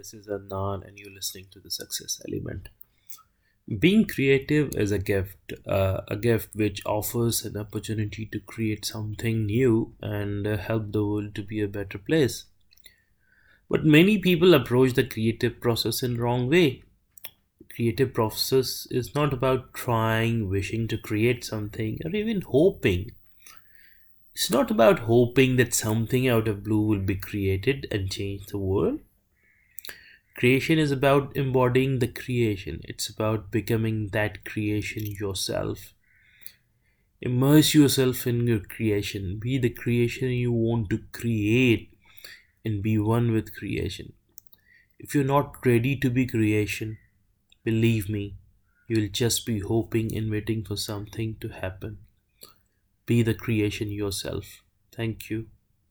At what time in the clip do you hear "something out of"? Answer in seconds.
25.74-26.64